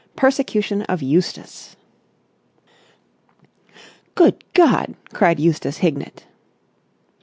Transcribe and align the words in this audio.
PERSECUTION 0.15 0.81
OF 0.89 1.03
EUSTACE 1.03 1.75
"Good 4.15 4.43
God!" 4.55 4.95
cried 5.13 5.39
Eustace 5.39 5.77
Hignett. 5.77 6.25